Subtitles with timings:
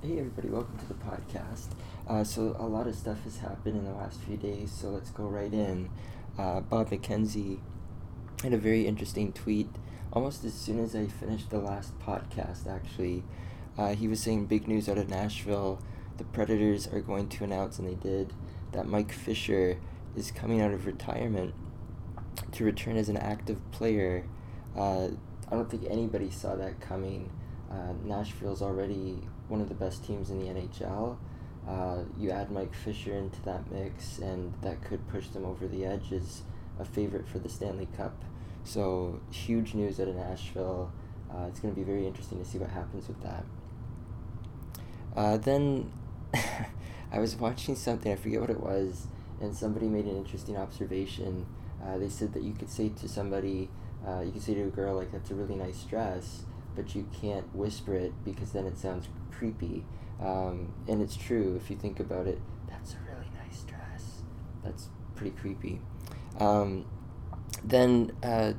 [0.00, 1.70] Hey everybody, welcome to the podcast.
[2.06, 5.10] Uh, so a lot of stuff has happened in the last few days, so let's
[5.10, 5.90] go right in.
[6.38, 7.58] Uh, Bob McKenzie
[8.44, 9.68] had a very interesting tweet
[10.12, 12.68] almost as soon as I finished the last podcast.
[12.68, 13.24] Actually,
[13.76, 15.82] uh, he was saying big news out of Nashville.
[16.16, 18.32] The Predators are going to announce, and they did,
[18.70, 19.80] that Mike Fisher
[20.14, 21.54] is coming out of retirement
[22.52, 24.24] to return as an active player.
[24.76, 25.08] Uh,
[25.50, 27.32] I don't think anybody saw that coming.
[27.68, 31.16] Uh, Nashville's already one of the best teams in the NHL.
[31.68, 35.84] Uh, you add Mike Fisher into that mix, and that could push them over the
[35.84, 36.42] edge as
[36.78, 38.14] a favorite for the Stanley Cup.
[38.64, 40.90] So, huge news out of Nashville.
[41.30, 43.44] Uh, it's going to be very interesting to see what happens with that.
[45.14, 45.90] Uh, then
[47.12, 49.06] I was watching something, I forget what it was,
[49.40, 51.46] and somebody made an interesting observation.
[51.84, 53.68] Uh, they said that you could say to somebody,
[54.06, 56.44] uh, you could say to a girl, like, that's a really nice dress,
[56.78, 59.84] but you can't whisper it because then it sounds creepy.
[60.22, 62.40] Um, and it's true if you think about it.
[62.68, 64.22] That's a really nice dress.
[64.62, 65.80] That's pretty creepy.
[66.38, 66.86] Um,
[67.64, 68.52] then, uh,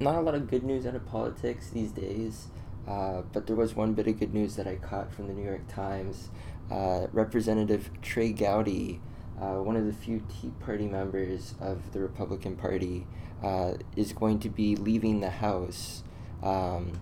[0.00, 2.48] not a lot of good news out of politics these days.
[2.86, 5.44] Uh, but there was one bit of good news that I caught from the New
[5.44, 6.30] York Times.
[6.68, 9.00] Uh, Representative Trey Gowdy,
[9.40, 13.06] uh, one of the few Tea Party members of the Republican Party,
[13.42, 16.02] uh, is going to be leaving the House.
[16.42, 17.00] Um,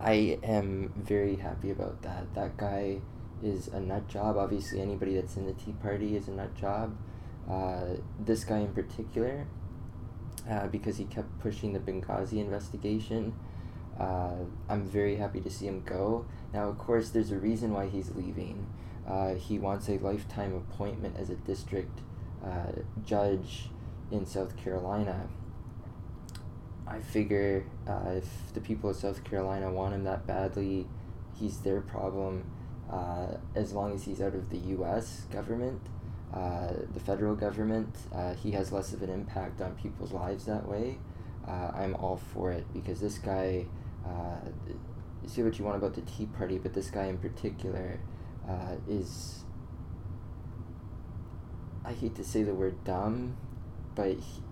[0.00, 2.34] I am very happy about that.
[2.34, 3.00] That guy
[3.42, 4.36] is a nut job.
[4.36, 6.96] Obviously, anybody that's in the Tea Party is a nut job.
[7.48, 9.46] Uh, this guy in particular,
[10.50, 13.34] uh, because he kept pushing the Benghazi investigation.
[13.98, 14.34] Uh,
[14.68, 16.26] I'm very happy to see him go.
[16.52, 18.66] Now, of course, there's a reason why he's leaving.
[19.06, 22.00] Uh, he wants a lifetime appointment as a district
[22.44, 22.72] uh,
[23.04, 23.68] judge
[24.10, 25.28] in South Carolina.
[26.86, 30.86] I figure uh, if the people of South Carolina want him that badly,
[31.38, 32.44] he's their problem.
[32.90, 35.22] Uh, as long as he's out of the U.S.
[35.32, 35.80] government,
[36.32, 40.68] uh, the federal government, uh, he has less of an impact on people's lives that
[40.68, 40.98] way.
[41.48, 43.66] Uh, I'm all for it because this guy,
[44.06, 44.36] uh,
[45.26, 47.98] say what you want about the Tea Party, but this guy in particular
[48.88, 49.40] is.
[51.86, 53.36] I hate to say the word dumb,
[53.94, 54.42] but he,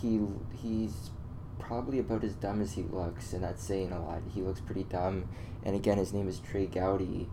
[0.00, 0.20] he
[0.62, 1.10] he's
[1.58, 4.22] probably about as dumb as he looks, and that's saying a lot.
[4.34, 5.28] He looks pretty dumb,
[5.64, 7.28] and again, his name is Trey Gowdy.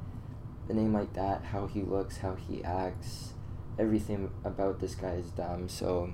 [0.68, 3.34] A name like that, how he looks, how he acts,
[3.78, 6.14] everything about this guy is dumb, so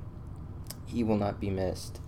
[0.85, 1.99] he will not be missed.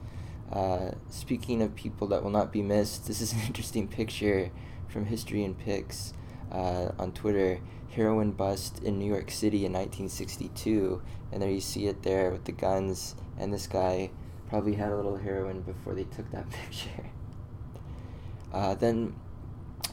[0.51, 4.51] Uh, speaking of people that will not be missed, this is an interesting picture
[4.87, 6.13] from History In Pics
[6.51, 7.59] uh, on Twitter.
[7.89, 12.45] Heroin bust in New York City in 1962, and there you see it there with
[12.45, 14.09] the guns and this guy
[14.53, 17.09] probably had a little heroin before they took that picture.
[18.53, 19.15] Uh, then,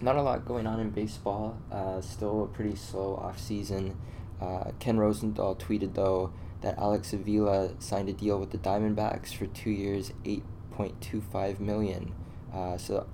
[0.03, 1.57] not a lot going on in baseball.
[1.73, 3.97] Uh, still a pretty slow off season.
[4.39, 9.47] Uh, Ken Rosenthal tweeted though that Alex Avila signed a deal with the Diamondbacks for
[9.47, 12.13] two years, eight point two five million.
[12.53, 13.07] Uh, so,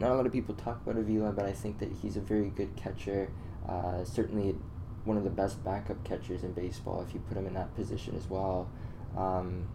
[0.00, 2.50] not a lot of people talk about Avila, but I think that he's a very
[2.50, 3.30] good catcher.
[3.68, 4.56] Uh, certainly,
[5.04, 8.16] one of the best backup catchers in baseball if you put him in that position
[8.16, 8.68] as well.
[9.16, 9.68] Um,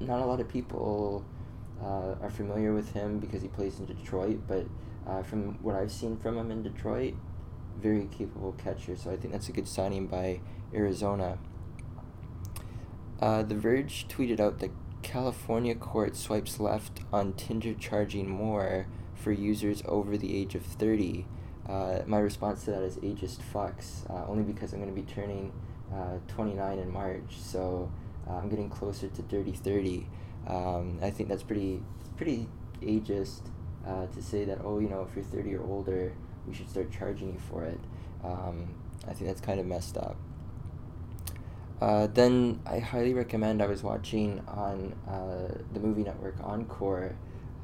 [0.00, 1.24] not a lot of people
[1.82, 4.66] uh, are familiar with him because he plays in Detroit, but
[5.06, 7.14] uh, from what I've seen from him in Detroit,
[7.80, 8.96] very capable catcher.
[8.96, 10.40] So I think that's a good signing by
[10.74, 11.38] Arizona.
[13.20, 14.70] Uh, the Verge tweeted out that
[15.02, 21.26] California court swipes left on Tinder charging more for users over the age of 30.
[21.68, 25.06] Uh, my response to that is ageist fucks, uh, only because I'm going to be
[25.06, 25.52] turning
[25.92, 27.36] uh, 29 in March.
[27.38, 27.90] So
[28.36, 30.06] I'm getting closer to dirty 30.
[30.46, 31.82] Um, I think that's pretty
[32.16, 32.48] pretty
[32.82, 33.42] ageist
[33.86, 36.12] uh, to say that oh you know if you're 30 or older
[36.46, 37.80] we should start charging you for it.
[38.24, 38.74] Um,
[39.06, 40.16] I think that's kind of messed up.
[41.80, 43.62] Uh, then I highly recommend.
[43.62, 47.14] I was watching on uh, the movie network Encore.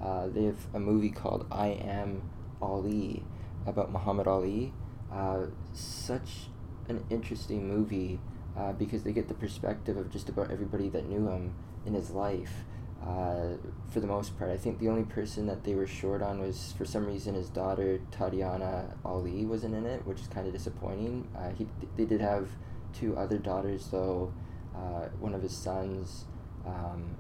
[0.01, 2.23] Uh, they have a movie called I Am
[2.63, 3.25] Ali
[3.67, 4.73] about Muhammad Ali.
[5.13, 6.49] Uh, such
[6.89, 8.21] an interesting movie
[8.57, 11.55] uh, because they get the perspective of just about everybody that knew him
[11.87, 12.65] in his life.
[13.03, 13.57] Uh,
[13.91, 16.73] for the most part, I think the only person that they were short on was
[16.79, 21.29] for some reason his daughter Tatiana Ali wasn't in it, which is kind of disappointing.
[21.37, 21.67] Uh, he
[21.97, 22.49] they did have
[22.95, 24.33] two other daughters though.
[24.75, 26.25] Uh, one of his sons.
[26.67, 27.17] Um,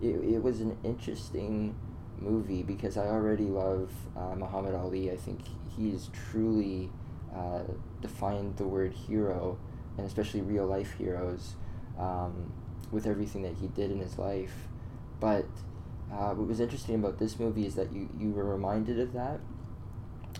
[0.00, 1.74] it, it was an interesting
[2.18, 5.10] movie because I already love uh, Muhammad Ali.
[5.10, 5.40] I think
[5.76, 6.90] he's truly
[7.34, 7.62] uh,
[8.00, 9.58] defined the word hero
[9.96, 11.54] and especially real life heroes
[11.98, 12.52] um,
[12.90, 14.54] with everything that he did in his life.
[15.20, 15.46] But
[16.12, 19.40] uh, what was interesting about this movie is that you, you were reminded of that,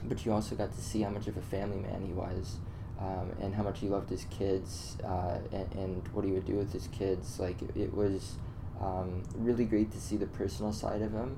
[0.05, 2.57] but you also got to see how much of a family man he was.
[2.97, 6.55] Um, and how much he loved his kids uh, and, and what he would do
[6.55, 7.41] with his kids.
[7.41, 8.37] Like, it, it was
[8.81, 11.37] um, really great to see the personal side of him,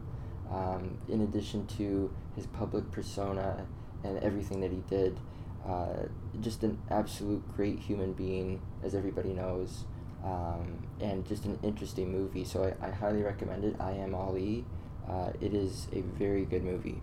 [0.52, 3.66] um, in addition to his public persona
[4.04, 5.18] and everything that he did.
[5.66, 6.06] Uh,
[6.40, 9.84] just an absolute great human being, as everybody knows,
[10.24, 12.44] um, and just an interesting movie.
[12.44, 13.74] So I, I highly recommend it.
[13.80, 14.64] I Am Ali.
[15.08, 17.00] Uh, it is a very good movie.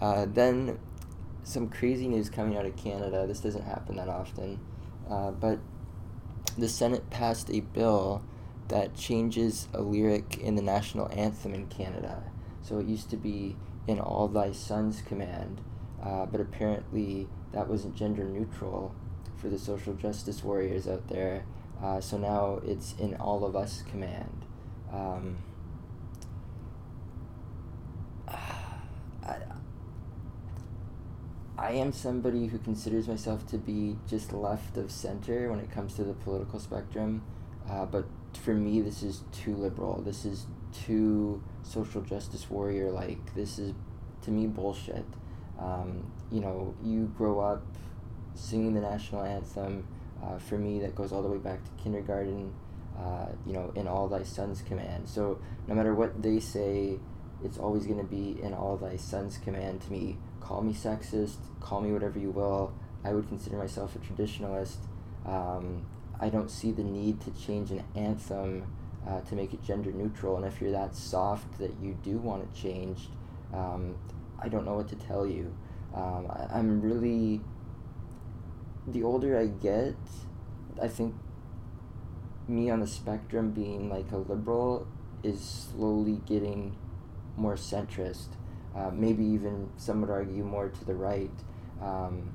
[0.00, 0.78] Uh, then
[1.44, 3.26] some crazy news coming out of Canada.
[3.26, 4.60] This doesn't happen that often,
[5.08, 5.58] uh, but
[6.58, 8.22] the Senate passed a bill
[8.68, 12.22] that changes a lyric in the national anthem in Canada.
[12.62, 13.56] So it used to be
[13.86, 15.60] in all thy sons command,
[16.02, 18.94] uh, but apparently that wasn't gender neutral
[19.36, 21.44] for the social justice warriors out there.
[21.82, 24.44] Uh, so now it's in all of us command.
[24.92, 25.36] Um,
[31.58, 35.94] I, am somebody who considers myself to be just left of center when it comes
[35.94, 37.22] to the political spectrum,
[37.68, 38.06] uh, but
[38.40, 40.02] for me, this is too liberal.
[40.02, 43.34] This is too social justice warrior like.
[43.34, 43.74] This is,
[44.22, 45.04] to me, bullshit.
[45.62, 47.62] Um, you know, you grow up
[48.34, 49.86] singing the national anthem.
[50.22, 52.52] Uh, for me, that goes all the way back to kindergarten.
[52.98, 55.08] Uh, you know, in all thy sons' command.
[55.08, 56.98] So no matter what they say,
[57.42, 60.18] it's always going to be in all thy sons' command to me.
[60.40, 62.74] Call me sexist, call me whatever you will.
[63.02, 64.76] I would consider myself a traditionalist.
[65.26, 65.86] Um,
[66.20, 68.66] I don't see the need to change an anthem
[69.08, 70.36] uh, to make it gender neutral.
[70.36, 73.08] And if you're that soft that you do want it changed,
[73.52, 73.96] um,
[74.42, 75.54] I don't know what to tell you.
[75.94, 77.40] Um, I, I'm really.
[78.86, 79.94] The older I get,
[80.82, 81.14] I think
[82.48, 84.88] me on the spectrum being like a liberal
[85.22, 86.76] is slowly getting
[87.36, 88.28] more centrist.
[88.74, 91.30] Uh, maybe even some would argue more to the right.
[91.80, 92.34] Um,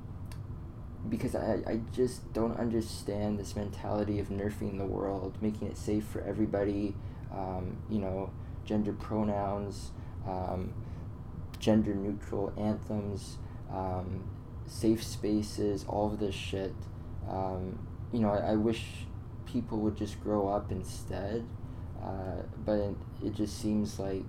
[1.08, 6.04] because I, I just don't understand this mentality of nerfing the world, making it safe
[6.04, 6.94] for everybody,
[7.32, 8.30] um, you know,
[8.64, 9.90] gender pronouns,
[10.26, 10.72] um,
[11.58, 13.38] gender neutral anthems,
[13.72, 14.24] um,
[14.66, 16.74] safe spaces, all of this shit.
[17.28, 17.78] Um,
[18.12, 18.84] you know, I, I wish
[19.46, 21.46] people would just grow up instead,
[22.02, 24.24] uh, but it, it just seems like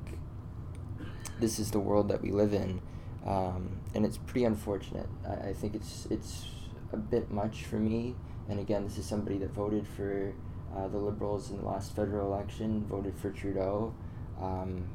[1.39, 2.81] this is the world that we live in.
[3.25, 5.07] Um, and it's pretty unfortunate.
[5.27, 6.45] I, I think it's it's
[6.93, 8.15] a bit much for me.
[8.49, 10.33] And again, this is somebody that voted for
[10.75, 13.93] uh, the Liberals in the last federal election, voted for Trudeau.
[14.41, 14.85] Um,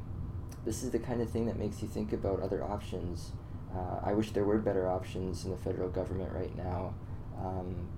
[0.65, 3.33] this is the kind of thing that makes you think about other options.
[3.75, 6.95] Uh, I wish there were better options in the federal government right now.
[7.39, 7.89] Um,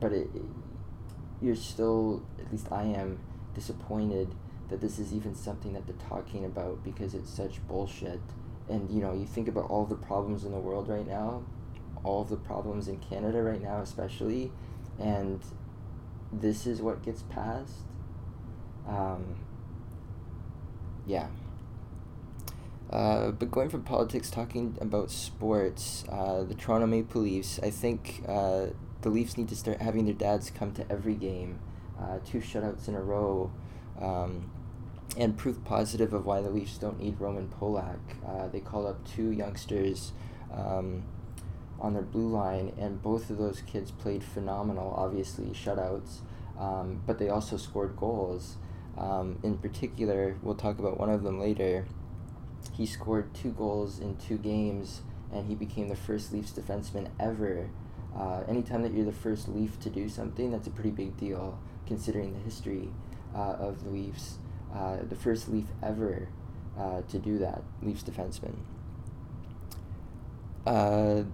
[0.00, 0.42] but it, it,
[1.40, 3.20] you're still, at least I am,
[3.54, 4.34] disappointed
[4.68, 8.20] that this is even something that they're talking about because it's such bullshit.
[8.68, 11.44] And you know, you think about all the problems in the world right now,
[12.04, 14.50] all the problems in Canada right now, especially,
[14.98, 15.40] and
[16.32, 17.80] this is what gets passed.
[18.88, 19.36] Um,
[21.06, 21.26] yeah.
[22.92, 28.22] Uh, but going from politics, talking about sports, uh, the Toronto Maple Leafs, I think
[28.28, 28.66] uh,
[29.00, 31.58] the Leafs need to start having their dads come to every game.
[31.98, 33.50] Uh, two shutouts in a row.
[34.00, 34.50] Um,
[35.16, 37.98] and proof positive of why the Leafs don't need Roman Polak.
[38.26, 40.12] Uh, they call up two youngsters
[40.52, 41.04] um,
[41.80, 46.20] on their blue line, and both of those kids played phenomenal, obviously, shutouts,
[46.58, 48.56] um, but they also scored goals.
[48.96, 51.86] Um, in particular, we'll talk about one of them later.
[52.72, 55.02] He scored two goals in two games,
[55.32, 57.70] and he became the first Leafs defenseman ever.
[58.16, 61.58] Uh, anytime that you're the first Leaf to do something, that's a pretty big deal,
[61.86, 62.90] considering the history
[63.34, 64.38] uh, of the Leafs.
[64.74, 66.28] Uh, the first Leaf ever
[66.78, 68.56] uh, to do that, Leafs defenseman.
[70.66, 71.24] Uh,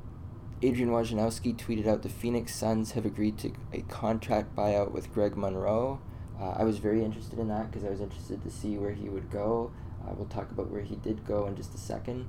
[0.60, 5.36] Adrian Wojnarowski tweeted out the Phoenix Suns have agreed to a contract buyout with Greg
[5.36, 6.00] Monroe.
[6.40, 9.08] Uh, I was very interested in that because I was interested to see where he
[9.08, 9.70] would go.
[10.16, 12.28] We'll talk about where he did go in just a second.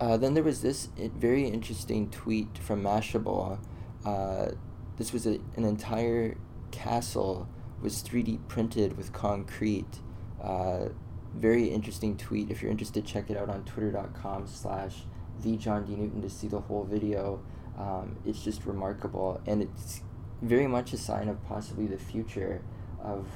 [0.00, 3.58] Uh, then there was this very interesting tweet from Mashable.
[4.04, 4.50] Uh,
[4.98, 6.36] this was a, an entire
[6.70, 7.48] castle
[7.82, 10.00] was 3D printed with concrete.
[10.42, 10.88] Uh,
[11.34, 12.50] very interesting tweet.
[12.50, 15.04] If you're interested, check it out on twitter.com slash
[15.42, 17.40] the to see the whole video.
[17.78, 20.00] Um, it's just remarkable, and it's
[20.40, 22.62] very much a sign of possibly the future
[23.02, 23.26] of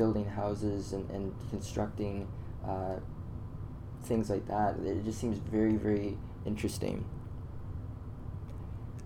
[0.00, 2.26] building houses and, and constructing
[2.66, 2.96] uh,
[4.04, 4.76] things like that.
[4.82, 6.16] It just seems very, very
[6.46, 7.04] interesting.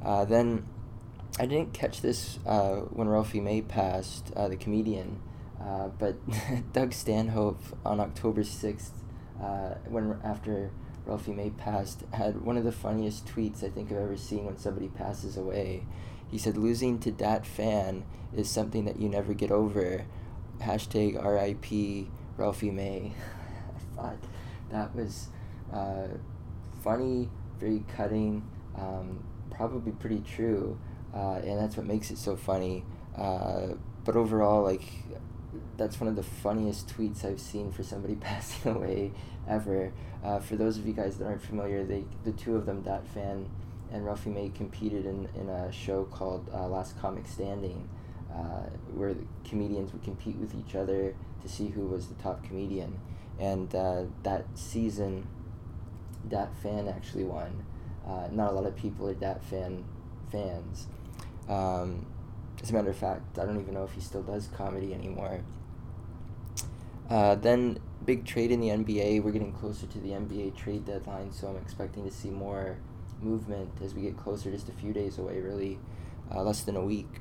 [0.00, 0.64] Uh, then
[1.40, 5.20] I didn't catch this uh, when Ralphie May passed, uh, the comedian,
[5.60, 6.14] uh, but
[6.72, 8.92] Doug Stanhope on October 6th
[9.42, 10.70] uh, when after
[11.06, 14.58] Ralphie May passed, had one of the funniest tweets I think I've ever seen when
[14.58, 15.86] somebody passes away.
[16.30, 20.04] He said, "Losing to Dat Phan is something that you never get over."
[20.60, 22.08] Hashtag R.I.P.
[22.36, 23.12] Ralphie May.
[23.92, 24.18] I thought
[24.70, 25.28] that was
[25.72, 26.08] uh,
[26.82, 30.78] funny, very cutting, um, probably pretty true,
[31.14, 32.84] uh, and that's what makes it so funny.
[33.16, 34.82] Uh, but overall, like
[35.76, 39.12] that's one of the funniest tweets I've seen for somebody passing away
[39.48, 39.92] ever.
[40.22, 43.06] Uh, for those of you guys that aren't familiar, they the two of them, Dat
[43.08, 43.48] Phan
[43.92, 47.88] and Ralphie May, competed in, in a show called uh, Last Comic Standing,
[48.34, 49.14] uh, where
[49.44, 52.98] comedians would compete with each other to see who was the top comedian.
[53.38, 55.26] And uh, that season,
[56.28, 57.64] Dat Phan actually won.
[58.06, 59.84] Uh, not a lot of people are Dat Phan
[60.30, 60.86] fans.
[61.48, 62.06] Um,
[62.62, 65.40] as a matter of fact, I don't even know if he still does comedy anymore.
[67.10, 69.22] Uh, then big trade in the NBA.
[69.22, 72.78] We're getting closer to the NBA trade deadline, so I'm expecting to see more
[73.20, 74.50] movement as we get closer.
[74.50, 75.78] Just a few days away, really,
[76.34, 77.20] uh, less than a week.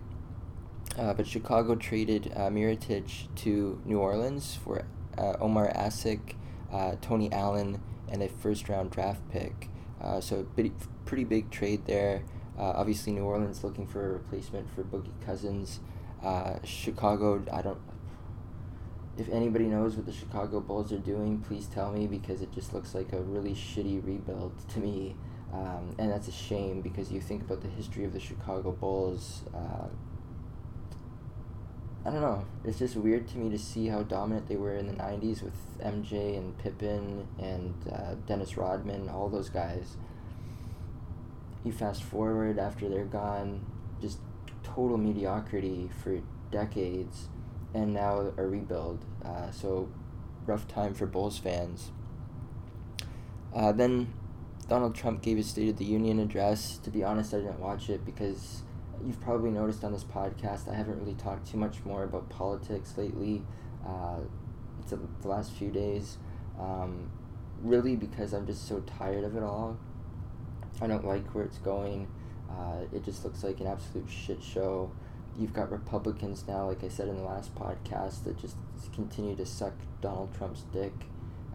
[0.97, 4.85] Uh, but Chicago traded uh, Mirotic to New Orleans for
[5.17, 6.35] uh, Omer Asik,
[6.71, 7.81] uh, Tony Allen,
[8.11, 9.69] and a first round draft pick.
[9.99, 10.71] Uh, so pretty,
[11.05, 12.23] pretty big trade there.
[12.57, 15.79] Uh, obviously, New Orleans looking for a replacement for Boogie Cousins.
[16.23, 17.79] Uh, Chicago, I don't.
[19.17, 22.73] If anybody knows what the Chicago Bulls are doing, please tell me because it just
[22.73, 25.15] looks like a really shitty rebuild to me.
[25.51, 29.43] Um, and that's a shame because you think about the history of the Chicago Bulls.
[29.53, 29.87] Uh,
[32.05, 32.45] I don't know.
[32.65, 35.55] It's just weird to me to see how dominant they were in the 90s with
[35.81, 39.95] MJ and Pippen and uh, Dennis Rodman, all those guys
[41.63, 43.65] you fast forward after they're gone,
[44.01, 44.19] just
[44.63, 46.19] total mediocrity for
[46.51, 47.29] decades,
[47.73, 49.05] and now a rebuild.
[49.23, 49.89] Uh, so,
[50.45, 51.91] rough time for Bulls fans.
[53.55, 54.13] Uh, then
[54.67, 56.77] Donald Trump gave his State of the Union address.
[56.79, 58.63] To be honest, I didn't watch it because
[59.05, 62.93] you've probably noticed on this podcast I haven't really talked too much more about politics
[62.97, 63.43] lately.
[63.85, 64.19] Uh,
[64.81, 66.17] it's a, the last few days.
[66.59, 67.09] Um,
[67.61, 69.77] really, because I'm just so tired of it all.
[70.81, 72.07] I don't like where it's going.
[72.49, 74.91] Uh, it just looks like an absolute shit show.
[75.37, 78.55] You've got Republicans now, like I said in the last podcast, that just
[78.93, 80.93] continue to suck Donald Trump's dick,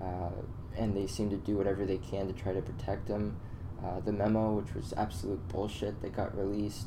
[0.02, 0.30] uh,
[0.76, 3.36] and they seem to do whatever they can to try to protect him.
[3.84, 6.86] Uh, the memo, which was absolute bullshit, that got released.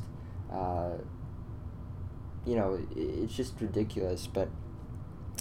[0.52, 0.98] Uh,
[2.44, 4.26] you know, it, it's just ridiculous.
[4.26, 4.48] But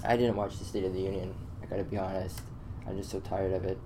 [0.04, 1.36] I didn't watch the State of the Union.
[1.62, 2.42] I gotta be honest.
[2.88, 3.78] I'm just so tired of it.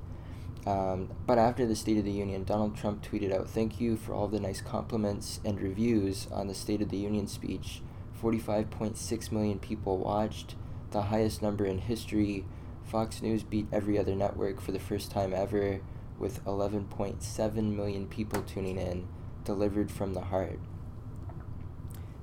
[0.65, 4.13] Um, but after the State of the Union, Donald Trump tweeted out, Thank you for
[4.13, 7.81] all the nice compliments and reviews on the State of the Union speech.
[8.21, 10.55] 45.6 million people watched,
[10.91, 12.45] the highest number in history.
[12.83, 15.81] Fox News beat every other network for the first time ever,
[16.17, 19.07] with 11.7 million people tuning in,
[19.43, 20.59] delivered from the heart.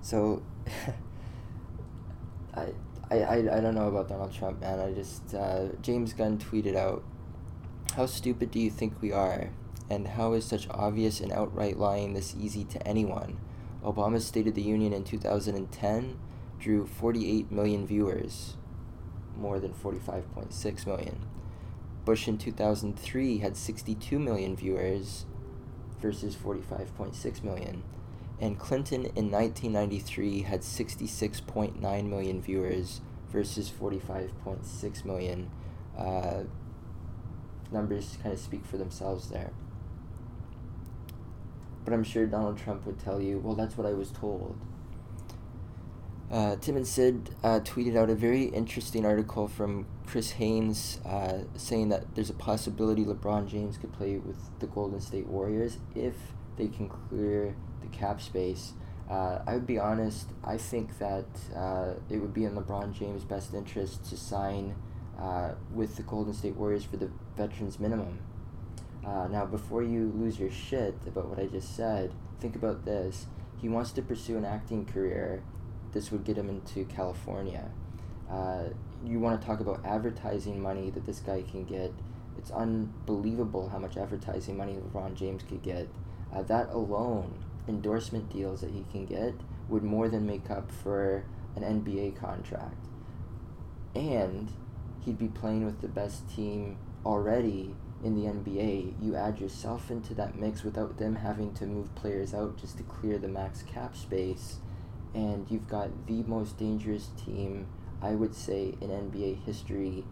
[0.02, 0.42] So,
[2.54, 2.66] I,
[3.11, 4.80] I, I, I don't know about Donald Trump, man.
[4.80, 7.04] I just, uh, James Gunn tweeted out,
[7.94, 9.50] how stupid do you think we are?
[9.88, 13.38] And how is such obvious and outright lying this easy to anyone?
[13.85, 16.18] Obama's State of the Union in 2010
[16.59, 18.56] drew 48 million viewers,
[19.37, 21.26] more than 45.6 million.
[22.04, 25.26] Bush in 2003 had 62 million viewers
[26.00, 27.82] versus 45.6 million.
[28.42, 35.49] And Clinton in 1993 had 66.9 million viewers versus 45.6 million.
[35.96, 36.42] Uh,
[37.70, 39.52] numbers kind of speak for themselves there.
[41.84, 44.58] But I'm sure Donald Trump would tell you, well, that's what I was told.
[46.28, 51.42] Uh, Tim and Sid uh, tweeted out a very interesting article from Chris Haynes uh,
[51.54, 56.14] saying that there's a possibility LeBron James could play with the Golden State Warriors if
[56.56, 58.72] they can clear the cap space.
[59.10, 63.24] Uh, I would be honest, I think that uh, it would be in LeBron James'
[63.24, 64.74] best interest to sign
[65.20, 68.20] uh, with the Golden State Warriors for the veterans minimum.
[69.04, 73.26] Uh, now, before you lose your shit about what I just said, think about this.
[73.60, 75.42] He wants to pursue an acting career.
[75.92, 77.70] This would get him into California.
[78.30, 78.64] Uh,
[79.04, 81.92] you want to talk about advertising money that this guy can get.
[82.38, 85.88] It's unbelievable how much advertising money LeBron James could get.
[86.34, 89.35] Uh, that alone, endorsement deals that he can get,
[89.69, 91.25] would more than make up for
[91.57, 92.87] an NBA contract.
[93.95, 94.50] And
[95.04, 98.95] he'd be playing with the best team already in the NBA.
[99.00, 102.83] You add yourself into that mix without them having to move players out just to
[102.85, 104.59] clear the max cap space.
[105.14, 107.66] And you've got the most dangerous team,
[108.00, 110.04] I would say, in NBA history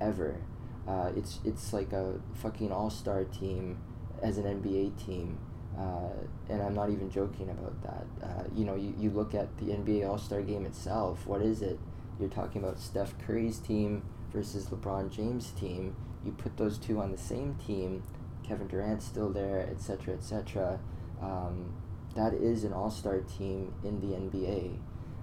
[0.00, 0.40] ever.
[0.86, 3.78] Uh, it's it's like a fucking all star team
[4.22, 5.38] as an NBA team.
[5.76, 6.08] Uh,
[6.48, 8.26] and I'm not even joking about that.
[8.26, 11.60] Uh, you know, you, you look at the NBA All Star game itself, what is
[11.60, 11.78] it?
[12.18, 14.02] You're talking about Steph Curry's team
[14.32, 15.94] versus LeBron James' team.
[16.24, 18.02] You put those two on the same team,
[18.42, 20.80] Kevin Durant's still there, etc., etc.
[21.20, 21.74] Um,
[22.14, 24.78] that is an all star team in the NBA.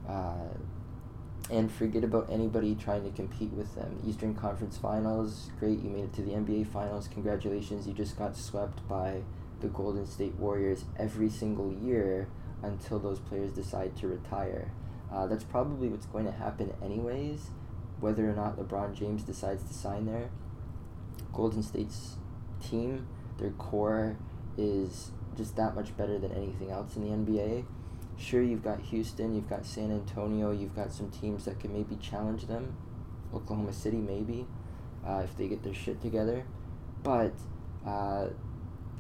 [0.08, 0.56] Uh,
[1.50, 4.00] and forget about anybody trying to compete with them.
[4.08, 7.10] Eastern Conference Finals, great, you made it to the NBA Finals.
[7.10, 9.22] Congratulations, you just got swept by
[9.64, 12.28] the Golden State Warriors every single year
[12.62, 14.72] until those players decide to retire.
[15.12, 17.48] Uh, that's probably what's going to happen, anyways,
[18.00, 20.30] whether or not LeBron James decides to sign there.
[21.32, 22.18] Golden State's
[22.62, 23.08] team,
[23.40, 24.18] their core
[24.58, 27.66] is just that much better than anything else in the NBA.
[28.18, 31.96] Sure, you've got Houston, you've got San Antonio, you've got some teams that can maybe
[31.96, 32.76] challenge them.
[33.34, 34.46] Oklahoma City, maybe,
[35.08, 36.46] uh, if they get their shit together.
[37.02, 37.34] But
[37.86, 38.28] uh,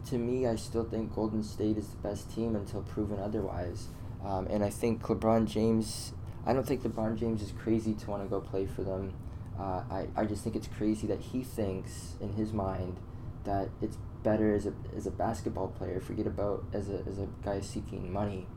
[0.07, 3.87] to me, I still think Golden State is the best team until proven otherwise.
[4.23, 6.13] Um, and I think LeBron James,
[6.45, 9.13] I don't think LeBron James is crazy to want to go play for them.
[9.59, 12.97] Uh, I, I just think it's crazy that he thinks in his mind
[13.43, 17.27] that it's better as a, as a basketball player, forget about as a, as a
[17.43, 18.47] guy seeking money.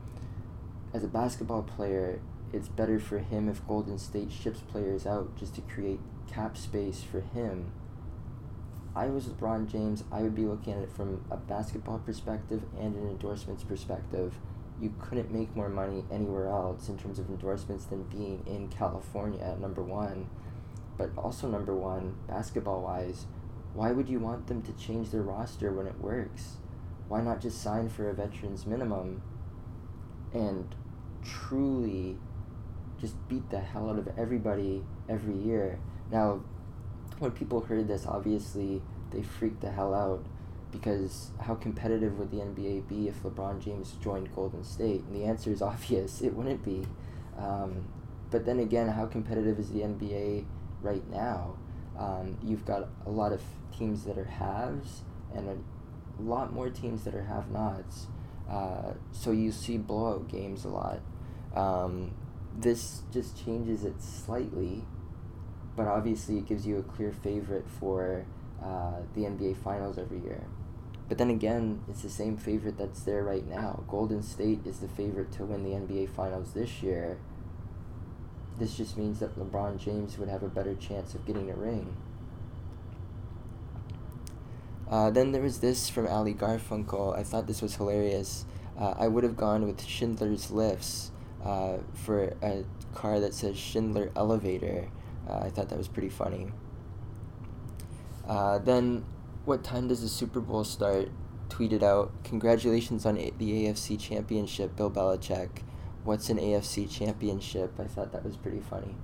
[0.94, 2.20] As a basketball player,
[2.52, 7.02] it's better for him if Golden State ships players out just to create cap space
[7.02, 7.72] for him.
[8.96, 12.96] I was LeBron James, I would be looking at it from a basketball perspective and
[12.96, 14.32] an endorsements perspective.
[14.80, 19.40] You couldn't make more money anywhere else in terms of endorsements than being in California
[19.42, 20.30] at number one.
[20.96, 23.26] But also, number one, basketball wise,
[23.74, 26.56] why would you want them to change their roster when it works?
[27.08, 29.20] Why not just sign for a veteran's minimum
[30.32, 30.74] and
[31.22, 32.16] truly
[32.98, 35.80] just beat the hell out of everybody every year?
[36.10, 36.40] Now,
[37.18, 40.25] when people heard this, obviously they freaked the hell out
[40.70, 45.02] because how competitive would the NBA be if LeBron James joined Golden State?
[45.02, 46.86] And the answer is obvious it wouldn't be.
[47.38, 47.86] Um,
[48.30, 50.45] but then again, how competitive is the NBA
[50.82, 51.56] right now?
[51.99, 53.40] Um, you've got a lot of
[53.76, 55.02] teams that are haves
[55.34, 58.06] and a lot more teams that are have nots.
[58.50, 61.00] Uh, so you see blowout games a lot.
[61.54, 62.14] Um,
[62.58, 64.84] this just changes it slightly,
[65.76, 68.25] but obviously it gives you a clear favorite for
[68.62, 70.43] uh, the NBA Finals every year.
[71.08, 73.84] But then again, it's the same favorite that's there right now.
[73.86, 77.19] Golden State is the favorite to win the NBA Finals this year.
[78.58, 81.95] This just means that LeBron James would have a better chance of getting a ring.
[84.91, 87.17] Uh, then there was this from Ali Garfunkel.
[87.17, 88.47] I thought this was hilarious.
[88.78, 91.10] Uh, I would have gone with Schindler's Lifts
[91.45, 94.89] uh, for a car that says Schindler Elevator.
[95.28, 96.49] Uh, I thought that was pretty funny.
[98.26, 99.04] Uh, then,
[99.45, 101.08] what time does the Super Bowl start?
[101.49, 105.62] Tweeted out, Congratulations on a- the AFC Championship, Bill Belichick.
[106.04, 107.78] What's an AFC Championship?
[107.78, 108.95] I thought that was pretty funny.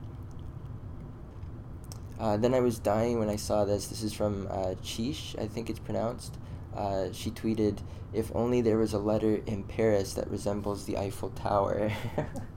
[2.18, 3.86] Uh, then I was dying when I saw this.
[3.88, 6.36] This is from uh, Chiche, I think it's pronounced.
[6.74, 7.78] Uh, she tweeted,
[8.12, 11.90] If only there was a letter in Paris that resembles the Eiffel Tower.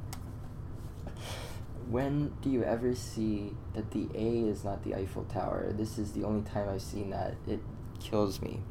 [1.89, 5.71] when do you ever see that the A is not the Eiffel Tower?
[5.71, 7.35] This is the only time I've seen that.
[7.47, 7.59] It
[7.99, 8.61] kills me.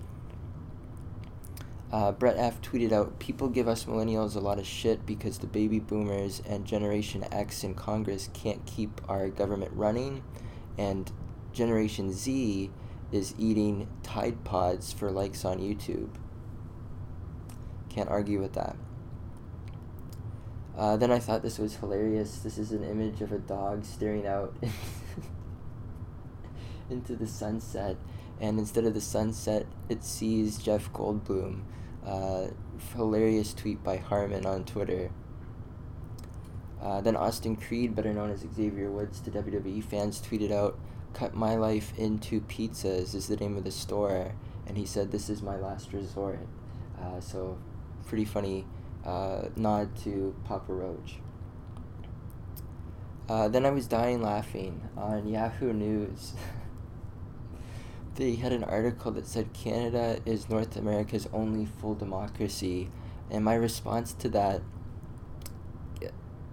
[1.92, 5.46] Uh, Brett F tweeted out, People give us millennials a lot of shit because the
[5.46, 10.22] baby boomers and Generation X in Congress can't keep our government running
[10.76, 11.12] and
[11.52, 12.70] Generation Z
[13.12, 16.08] is eating Tide Pods for likes on YouTube.
[17.90, 18.74] Can't argue with that.
[20.76, 22.38] Uh, then I thought this was hilarious.
[22.38, 24.54] This is an image of a dog staring out
[26.90, 27.96] into the sunset,
[28.40, 31.62] and instead of the sunset, it sees Jeff Goldblum.
[32.04, 32.48] Uh,
[32.96, 35.10] hilarious tweet by Harmon on Twitter.
[36.82, 40.78] Uh, then Austin Creed, better known as Xavier Woods to WWE fans, tweeted out,
[41.14, 44.34] Cut my life into pizzas is the name of the store.
[44.66, 46.40] And he said, This is my last resort.
[47.00, 47.56] Uh, so,
[48.04, 48.66] pretty funny
[49.04, 51.16] uh, nod to Papa Roach.
[53.28, 56.34] Uh, then I was dying laughing on Yahoo News.
[58.16, 62.90] they had an article that said Canada is North America's only full democracy.
[63.30, 64.60] And my response to that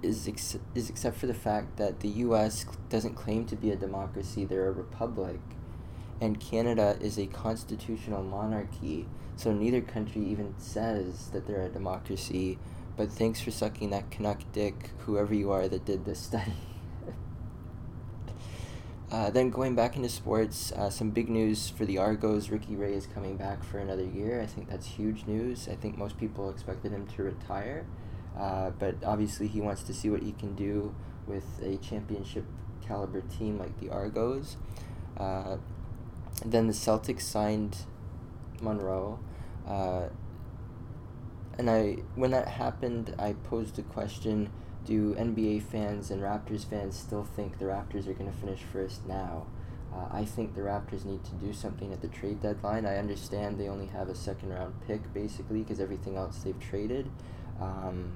[0.02, 2.66] is ex- is except for the fact that the U.S.
[2.90, 5.40] doesn't claim to be a democracy; they're a republic,
[6.22, 9.08] and Canada is a constitutional monarchy.
[9.36, 12.60] So neither country even says that they're a democracy.
[12.96, 16.54] But thanks for sucking that Canuck dick, whoever you are that did this study.
[19.12, 22.50] Uh, then going back into sports, uh, some big news for the Argos.
[22.50, 24.40] Ricky Ray is coming back for another year.
[24.42, 25.68] I think that's huge news.
[25.68, 27.86] I think most people expected him to retire,
[28.40, 30.96] uh, but obviously he wants to see what he can do
[31.28, 32.46] with a championship
[32.88, 34.56] caliber team like the Argos.
[36.44, 37.78] Then the Celtics signed
[38.62, 39.20] Monroe.
[39.68, 40.10] Uh,
[41.58, 44.50] and I, when that happened, I posed a question
[44.86, 49.06] do NBA fans and Raptors fans still think the Raptors are going to finish first
[49.06, 49.46] now?
[49.94, 52.86] Uh, I think the Raptors need to do something at the trade deadline.
[52.86, 57.10] I understand they only have a second round pick basically because everything else they've traded.
[57.60, 58.14] Um,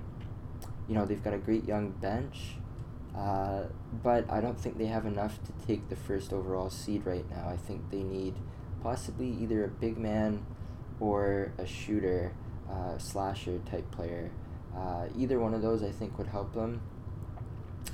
[0.87, 2.55] you know, they've got a great young bench,
[3.17, 3.63] uh,
[4.03, 7.47] but I don't think they have enough to take the first overall seed right now.
[7.47, 8.35] I think they need
[8.83, 10.45] possibly either a big man
[10.99, 12.33] or a shooter,
[12.69, 14.31] uh, slasher type player.
[14.75, 16.81] Uh, either one of those I think would help them.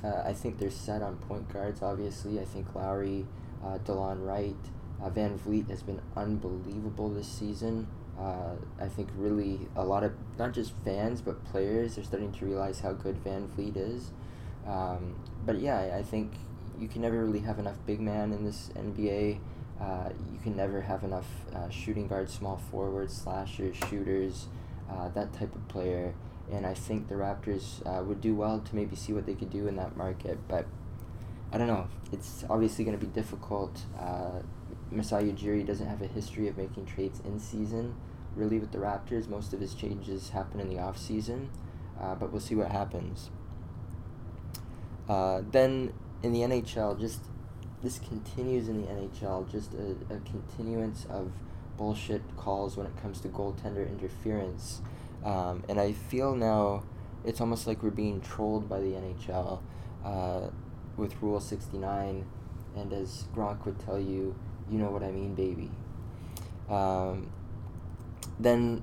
[0.02, 2.40] Uh, I think they're set on point guards, obviously.
[2.40, 3.24] I think Lowry,
[3.64, 4.56] uh, Delon Wright,
[5.00, 7.86] uh, VanVleet has been unbelievable this season.
[8.18, 12.44] Uh, I think really a lot of, not just fans, but players are starting to
[12.44, 14.10] realize how good VanVleet is.
[14.66, 16.32] Um, but yeah, I, I think
[16.78, 19.38] you can never really have enough big man in this NBA.
[19.80, 24.46] Uh, you can never have enough uh, shooting guards, small forwards, slashers, shooters,
[24.90, 26.14] uh, that type of player
[26.50, 29.50] and I think the Raptors uh, would do well to maybe see what they could
[29.50, 30.38] do in that market.
[30.48, 30.66] But
[31.52, 31.88] I don't know.
[32.12, 33.82] It's obviously going to be difficult.
[33.98, 34.42] Uh,
[34.90, 37.94] Masai Ujiri doesn't have a history of making trades in season.
[38.34, 41.50] Really, with the Raptors, most of his changes happen in the off season.
[42.00, 43.30] Uh, but we'll see what happens.
[45.08, 47.20] Uh, then in the NHL, just
[47.82, 49.50] this continues in the NHL.
[49.50, 51.32] Just a, a continuance of
[51.76, 54.80] bullshit calls when it comes to goaltender interference.
[55.24, 56.84] Um, and I feel now
[57.24, 59.60] it's almost like we're being trolled by the NHL
[60.04, 60.50] uh,
[60.96, 62.26] with Rule 69.
[62.76, 64.34] And as Gronk would tell you,
[64.70, 65.70] you know what I mean, baby.
[66.68, 67.30] Um,
[68.38, 68.82] then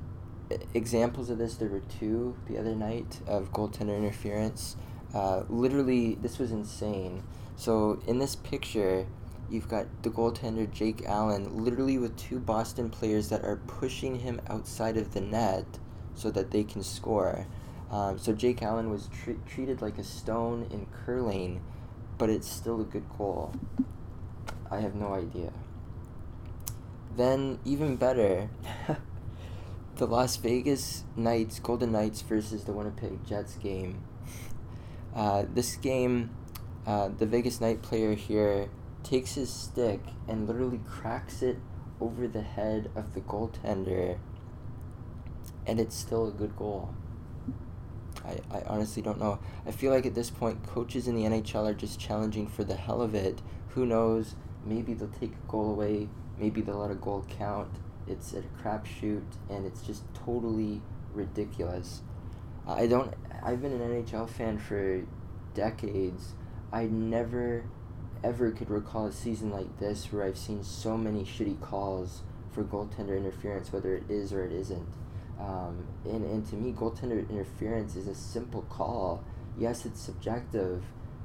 [0.74, 4.76] examples of this, there were two the other night of goaltender interference.
[5.14, 7.24] Uh, literally, this was insane.
[7.56, 9.06] So in this picture,
[9.50, 14.40] you've got the goaltender Jake Allen literally with two Boston players that are pushing him
[14.48, 15.66] outside of the net
[16.14, 17.48] so that they can score.
[17.92, 21.62] Um, so Jake Allen was tre- treated like a stone in curling,
[22.18, 23.54] but it's still a good goal.
[24.70, 25.52] I have no idea.
[27.18, 28.50] Then, even better,
[29.96, 34.04] the Las Vegas Knights, Golden Knights versus the Winnipeg Jets game.
[35.16, 36.36] Uh, this game,
[36.86, 38.70] uh, the Vegas Knight player here
[39.04, 41.58] takes his stick and literally cracks it
[42.00, 44.18] over the head of the goaltender
[45.70, 46.94] and it's still a good goal.
[48.26, 49.40] I, I honestly don't know.
[49.68, 52.76] I feel like at this point, coaches in the NHL are just challenging for the
[52.76, 53.42] hell of it.
[53.70, 54.36] Who knows?
[54.66, 56.10] Maybe they'll take a goal away.
[56.40, 57.70] Maybe they'll let a goal count.
[58.08, 60.82] It's a crapshoot, and it's just totally
[61.14, 62.02] ridiculous.
[62.70, 63.14] I don't.
[63.44, 65.04] I've been an NHL fan for
[65.54, 66.34] decades.
[66.72, 67.66] I never,
[68.24, 72.64] ever could recall a season like this where I've seen so many shitty calls for
[72.64, 74.88] goaltender interference, whether it is or it isn't.
[75.40, 79.24] Um, and, and to me, goaltender interference is a simple call.
[79.58, 80.84] Yes, it's subjective,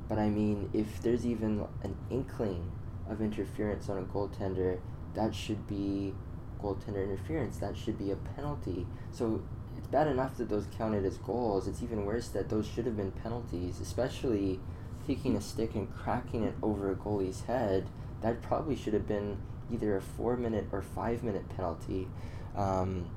[0.09, 2.73] but I mean, if there's even an inkling
[3.09, 4.79] of interference on a goaltender,
[5.15, 6.15] that should be
[6.63, 7.59] goaltender interference.
[7.59, 8.87] That should be a penalty.
[9.11, 9.43] So
[9.85, 11.69] it's bad enough that those counted as goals.
[11.69, 14.59] It's even worse that those should have been penalties, especially
[15.07, 17.87] taking a stick and cracking it over a goalie's head.
[18.23, 19.37] That probably should have been
[19.71, 22.09] either a four minute or five minute penalty.
[22.57, 23.11] Um,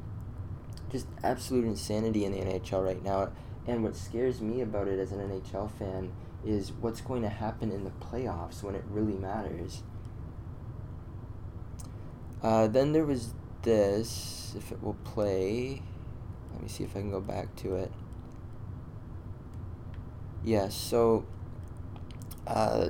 [0.91, 3.29] just absolute insanity in the NHL right now.
[3.65, 6.11] And what scares me about it as an NHL fan
[6.45, 9.83] is what's going to happen in the playoffs when it really matters.
[12.43, 15.81] Uh, then there was this, if it will play.
[16.53, 17.91] Let me see if I can go back to it.
[20.43, 21.25] Yes, yeah, so
[22.45, 22.89] uh,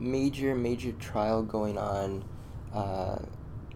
[0.00, 2.24] major, major trial going on
[2.72, 3.18] uh,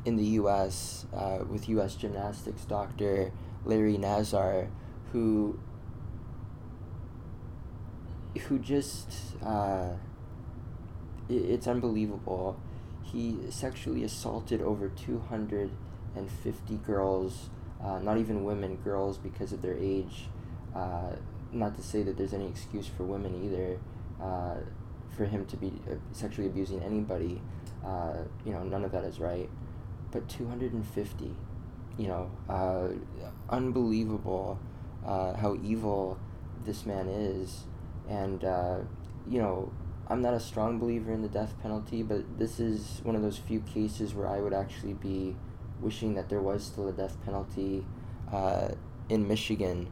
[0.05, 1.07] in the U.S.
[1.15, 1.95] Uh, with U.S.
[1.95, 3.33] gymnastics doctor
[3.65, 4.69] Larry Nassar,
[5.13, 5.59] who
[8.47, 9.13] who just
[9.45, 9.91] uh,
[11.29, 12.59] it, it's unbelievable.
[13.03, 15.71] He sexually assaulted over two hundred
[16.15, 17.51] and fifty girls,
[17.85, 20.29] uh, not even women, girls because of their age.
[20.75, 21.13] Uh,
[21.53, 23.79] not to say that there's any excuse for women either,
[24.23, 24.57] uh,
[25.17, 27.41] for him to be uh, sexually abusing anybody.
[27.85, 29.49] Uh, you know, none of that is right.
[30.13, 31.35] But two hundred and fifty
[31.99, 32.89] you know, uh,
[33.51, 34.59] unbelievable
[35.05, 36.19] how evil
[36.65, 37.65] this man is.
[38.09, 38.43] And,
[39.29, 39.73] you know,
[40.09, 43.39] I'm not a strong believer in the death penalty, but this is one of those
[43.39, 45.37] few cases where I would actually be
[45.81, 47.85] wishing that there was still a death penalty
[48.33, 48.69] uh,
[49.09, 49.91] in Michigan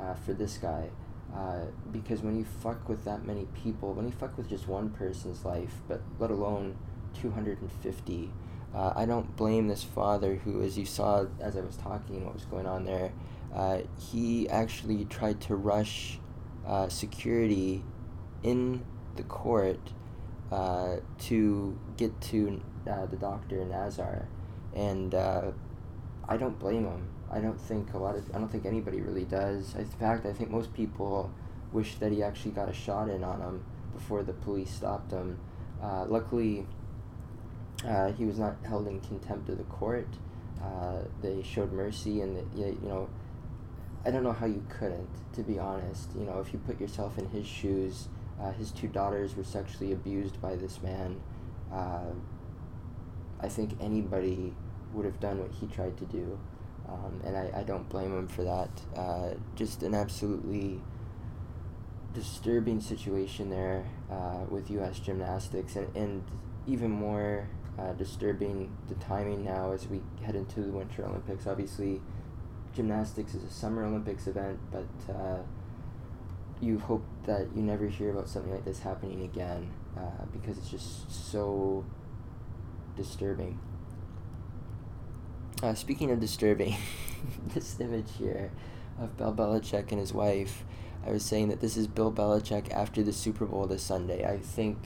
[0.00, 0.90] uh, for this guy.
[1.34, 4.90] Uh, because when you fuck with that many people, when you fuck with just one
[4.90, 6.76] person's life, but let alone
[7.20, 8.30] 250,
[8.74, 12.34] uh, I don't blame this father who, as you saw as I was talking, what
[12.34, 13.12] was going on there,
[13.54, 16.18] uh, he actually tried to rush
[16.66, 17.84] uh, security
[18.42, 18.84] in
[19.16, 19.80] the court
[20.50, 24.26] uh, to get to uh, the doctor Nassar,
[24.74, 25.52] and uh,
[26.28, 27.08] I don't blame him.
[27.30, 29.74] I don't think a lot of I don't think anybody really does.
[29.74, 31.30] In fact, I think most people
[31.72, 35.38] wish that he actually got a shot in on him before the police stopped him.
[35.82, 36.66] Uh, luckily,
[37.86, 40.08] uh, he was not held in contempt of the court.
[40.62, 43.08] Uh, they showed mercy, and the, you know,
[44.04, 46.10] I don't know how you couldn't, to be honest.
[46.18, 48.08] You know, if you put yourself in his shoes,
[48.40, 51.20] uh, his two daughters were sexually abused by this man.
[51.72, 52.12] Uh,
[53.40, 54.54] I think anybody
[54.94, 56.38] would have done what he tried to do.
[56.88, 58.70] Um, and I, I don't blame him for that.
[58.96, 60.80] Uh, just an absolutely
[62.12, 65.00] disturbing situation there uh, with U.S.
[65.00, 66.24] gymnastics, and, and
[66.66, 71.46] even more uh, disturbing the timing now as we head into the Winter Olympics.
[71.46, 72.00] Obviously,
[72.74, 75.38] gymnastics is a Summer Olympics event, but uh,
[76.60, 80.70] you hope that you never hear about something like this happening again uh, because it's
[80.70, 81.84] just so
[82.96, 83.58] disturbing.
[85.64, 86.76] Uh, speaking of disturbing,
[87.54, 88.52] this image here
[89.00, 90.62] of Bill Belichick and his wife,
[91.06, 94.26] I was saying that this is Bill Belichick after the Super Bowl this Sunday.
[94.26, 94.76] I think,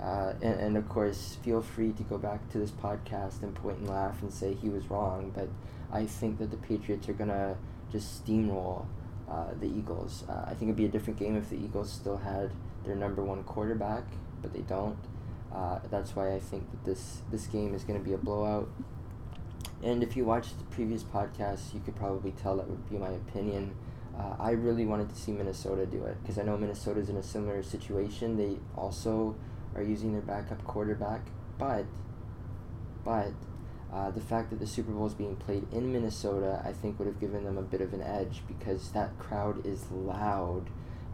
[0.00, 3.78] uh, and, and of course, feel free to go back to this podcast and point
[3.78, 5.48] and laugh and say he was wrong, but
[5.92, 7.56] I think that the Patriots are going to
[7.90, 8.86] just steamroll
[9.28, 10.22] uh, the Eagles.
[10.28, 12.52] Uh, I think it'd be a different game if the Eagles still had
[12.84, 14.04] their number one quarterback,
[14.42, 14.96] but they don't.
[15.52, 18.68] Uh, that's why I think that this this game is going to be a blowout.
[19.82, 23.10] And if you watched the previous podcast, you could probably tell that would be my
[23.10, 23.74] opinion.
[24.18, 27.22] Uh, I really wanted to see Minnesota do it because I know Minnesota's in a
[27.22, 28.36] similar situation.
[28.36, 29.36] They also
[29.74, 31.22] are using their backup quarterback,
[31.58, 31.86] but
[33.04, 33.32] but
[33.92, 37.08] uh, the fact that the Super Bowl is being played in Minnesota, I think, would
[37.08, 40.66] have given them a bit of an edge because that crowd is loud.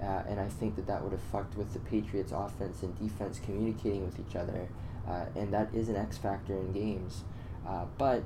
[0.02, 3.40] Uh, and I think that that would have fucked with the Patriots' offense and defense
[3.42, 4.68] communicating with each other.
[5.09, 7.22] Uh, and that is an X factor in games.
[7.66, 8.22] Uh, but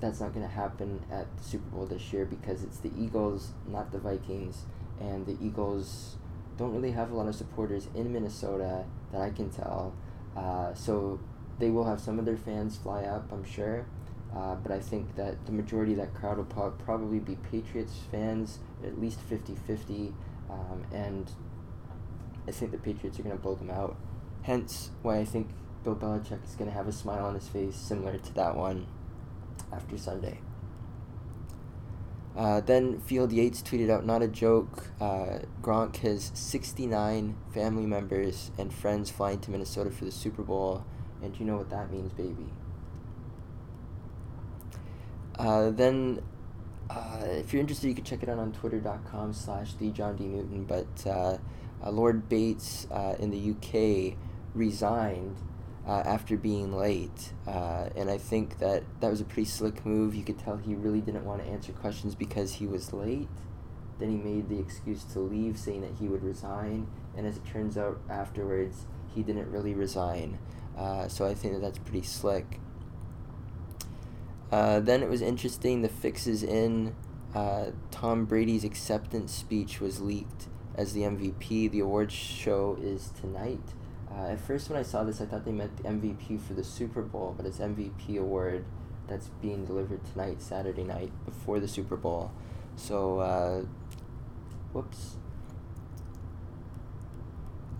[0.00, 3.52] that's not going to happen at the Super Bowl this year because it's the Eagles,
[3.66, 4.64] not the Vikings.
[5.00, 6.16] And the Eagles
[6.56, 9.94] don't really have a lot of supporters in Minnesota that I can tell.
[10.36, 11.20] Uh, so
[11.58, 13.86] they will have some of their fans fly up, I'm sure.
[14.34, 17.94] Uh, but I think that the majority of that crowd will pro- probably be Patriots
[18.10, 20.14] fans, at least 50 50.
[20.48, 21.30] Um, and
[22.46, 23.96] I think the Patriots are going to blow them out.
[24.42, 25.48] Hence, why I think
[25.84, 28.86] Bill Belichick is going to have a smile on his face similar to that one
[29.72, 30.40] after Sunday.
[32.36, 34.86] Uh, then Field Yates tweeted out, not a joke.
[35.00, 40.84] Uh, Gronk has 69 family members and friends flying to Minnesota for the Super Bowl.
[41.22, 42.46] And you know what that means, baby.
[45.38, 46.22] Uh, then,
[46.88, 50.24] uh, if you're interested, you can check it out on twitter.com slash the John D.
[50.24, 50.64] Newton.
[50.64, 51.38] But uh,
[51.82, 52.86] uh Lord Bates
[53.18, 54.16] in the UK
[54.54, 55.36] resigned
[55.90, 57.32] uh, after being late.
[57.46, 60.14] and I think that that was a pretty slick move.
[60.14, 63.28] You could tell he really didn't want to answer questions because he was late.
[63.98, 66.86] Then he made the excuse to leave, saying that he would resign.
[67.16, 70.38] And as it turns out afterwards, he didn't really resign.
[70.76, 72.60] Uh, so I think that that's pretty slick.
[74.50, 75.82] Uh, then it was interesting.
[75.82, 76.94] The fixes in
[77.34, 81.70] uh, Tom Brady's acceptance speech was leaked as the MVP.
[81.70, 83.74] The awards show is tonight.
[84.12, 86.64] Uh, at first, when I saw this, I thought they meant the MVP for the
[86.64, 88.64] Super Bowl, but it's MVP award
[89.06, 92.32] that's being delivered tonight, Saturday night, before the Super Bowl.
[92.76, 93.62] So, uh,
[94.72, 95.16] whoops.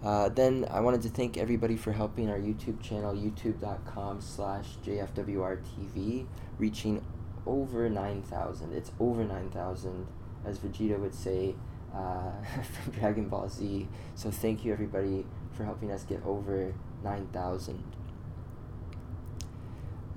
[0.05, 6.27] Uh, then I wanted to thank everybody for helping our YouTube channel, youtube.com slash JFWRTV,
[6.59, 7.05] reaching
[7.47, 8.73] over 9,000.
[8.73, 10.07] It's over 9,000,
[10.47, 11.55] as Vegeta would say
[11.95, 12.31] uh,
[12.63, 13.89] from Dragon Ball Z.
[14.15, 15.27] So thank you everybody
[15.61, 16.73] for helping us get over
[17.05, 17.85] 9,000.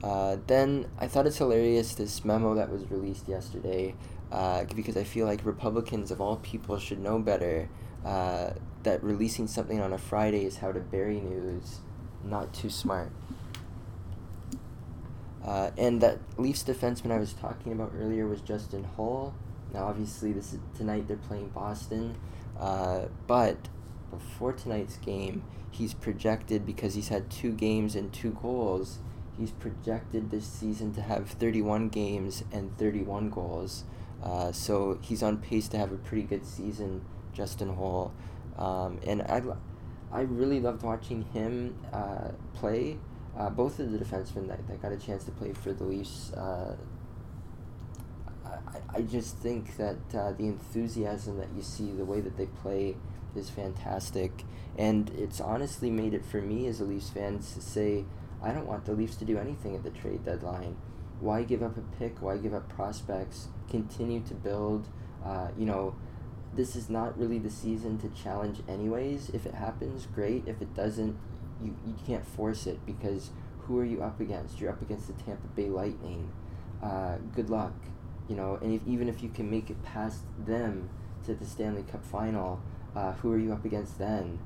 [0.02, 3.96] Uh, then I thought it's hilarious this memo that was released yesterday
[4.32, 7.68] uh, because I feel like Republicans of all people should know better
[8.06, 8.52] uh,
[8.84, 11.80] that releasing something on a Friday is how to bury news,
[12.24, 13.12] not too smart.
[15.46, 19.34] Uh, and that Leafs defenseman I was talking about earlier was Justin Holl.
[19.74, 22.16] Now, obviously, this is tonight they're playing Boston,
[22.58, 23.58] uh, but
[24.18, 29.00] before tonight's game, he's projected because he's had two games and two goals.
[29.38, 33.84] He's projected this season to have 31 games and 31 goals.
[34.22, 38.14] Uh, so he's on pace to have a pretty good season, Justin Holl.
[38.58, 39.42] Um, and I,
[40.12, 42.98] I really loved watching him uh, play.
[43.38, 46.32] Uh, both of the defensemen that, that got a chance to play for the Leafs
[46.34, 46.76] uh,
[48.74, 52.46] I, I just think that uh, the enthusiasm that you see, the way that they
[52.46, 52.96] play,
[53.36, 54.44] is fantastic.
[54.78, 58.06] And it's honestly made it for me as a Leafs fan to say,
[58.42, 60.78] I don't want the Leafs to do anything at the trade deadline.
[61.20, 62.22] Why give up a pick?
[62.22, 63.48] Why give up prospects?
[63.70, 64.88] Continue to build.
[65.24, 65.96] Uh, you know,
[66.54, 69.30] this is not really the season to challenge, anyways.
[69.30, 70.44] If it happens, great.
[70.48, 71.18] If it doesn't,
[71.64, 73.30] you, you can't force it because
[73.62, 74.60] who are you up against?
[74.60, 76.32] You're up against the Tampa Bay Lightning.
[76.82, 77.74] Uh, good luck
[78.28, 80.90] you know, and if, even if you can make it past them
[81.26, 82.62] to the Stanley Cup final,
[82.96, 84.40] uh, who are you up against then?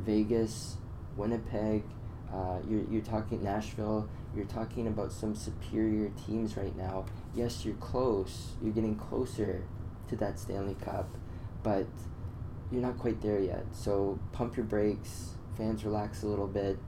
[0.00, 0.76] Vegas,
[1.16, 1.84] Winnipeg,
[2.32, 7.04] uh, you're, you're talking Nashville, you're talking about some superior teams right now.
[7.34, 9.64] Yes, you're close, you're getting closer
[10.08, 11.08] to that Stanley Cup,
[11.62, 11.86] but
[12.70, 13.66] you're not quite there yet.
[13.72, 16.78] So pump your brakes, fans relax a little bit.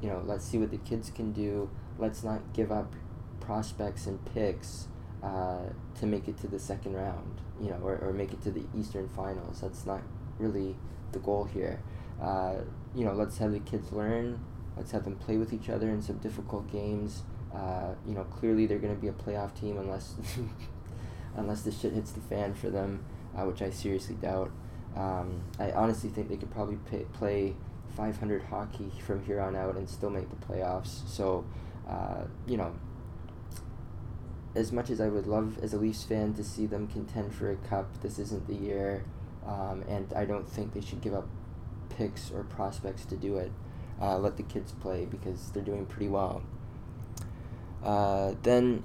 [0.00, 1.70] You know, let's see what the kids can do.
[1.98, 2.94] Let's not give up
[3.40, 4.88] prospects and picks
[5.22, 5.66] uh,
[6.00, 8.64] to make it to the second round, you know, or, or make it to the
[8.76, 9.60] Eastern Finals.
[9.60, 10.02] That's not
[10.38, 10.76] really
[11.12, 11.80] the goal here.
[12.20, 12.56] Uh,
[12.94, 14.40] you know, let's have the kids learn.
[14.76, 17.22] Let's have them play with each other in some difficult games.
[17.54, 20.14] Uh, you know, clearly they're going to be a playoff team unless
[21.36, 23.04] unless the shit hits the fan for them,
[23.36, 24.50] uh, which I seriously doubt.
[24.96, 27.54] Um, I honestly think they could probably pay, play
[27.96, 31.06] 500 hockey from here on out and still make the playoffs.
[31.08, 31.44] So,
[31.88, 32.74] uh, you know,
[34.54, 37.50] as much as I would love as a Leafs fan to see them contend for
[37.50, 39.04] a cup, this isn't the year,
[39.46, 41.28] um, and I don't think they should give up
[41.88, 43.52] picks or prospects to do it.
[44.00, 46.42] Uh, let the kids play because they're doing pretty well.
[47.82, 48.84] Uh, then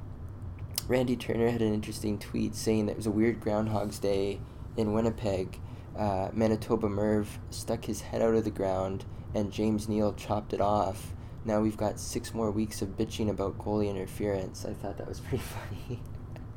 [0.87, 4.39] Randy Turner had an interesting tweet saying that it was a weird Groundhog's Day
[4.75, 5.59] in Winnipeg.
[5.97, 10.61] Uh, Manitoba Merv stuck his head out of the ground and James Neal chopped it
[10.61, 11.13] off
[11.45, 14.65] now we've got six more weeks of bitching about goalie interference.
[14.65, 16.01] I thought that was pretty funny.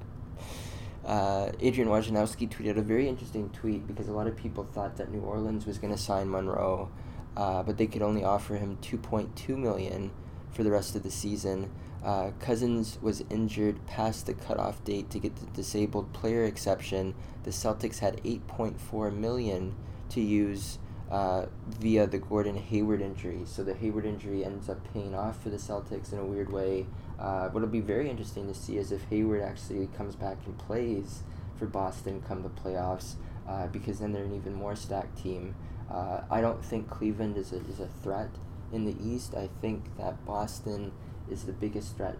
[1.04, 5.10] uh, Adrian Wojnarowski tweeted a very interesting tweet because a lot of people thought that
[5.10, 6.90] New Orleans was going to sign Monroe,
[7.36, 10.10] uh, but they could only offer him 2.2 million
[10.50, 11.70] for the rest of the season.
[12.04, 17.14] Uh, Cousins was injured past the cutoff date to get the disabled player exception.
[17.44, 19.74] The Celtics had 8.4 million
[20.10, 20.78] to use
[21.10, 21.46] uh,
[21.80, 23.40] via the Gordon Hayward injury.
[23.44, 26.86] So the Hayward injury ends up paying off for the Celtics in a weird way.
[27.18, 30.56] Uh, what will be very interesting to see is if Hayward actually comes back and
[30.58, 31.22] plays
[31.58, 33.14] for Boston come the playoffs,
[33.48, 35.54] uh, because then they're an even more stacked team.
[35.90, 38.30] Uh, I don't think Cleveland is a, is a threat
[38.72, 39.34] in the East.
[39.34, 40.92] I think that Boston
[41.28, 42.18] is the biggest threat.